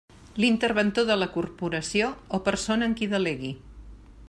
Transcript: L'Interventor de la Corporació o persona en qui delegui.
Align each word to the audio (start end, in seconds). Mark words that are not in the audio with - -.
L'Interventor 0.43 1.05
de 1.09 1.17
la 1.23 1.27
Corporació 1.35 2.09
o 2.37 2.41
persona 2.49 2.91
en 2.91 2.99
qui 3.03 3.13
delegui. 3.15 3.53